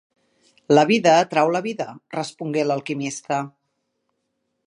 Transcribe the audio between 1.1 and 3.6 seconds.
atrau la vida", respongué l'alquimista.